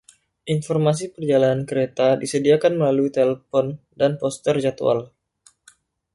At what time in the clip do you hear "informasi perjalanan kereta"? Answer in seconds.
0.55-2.07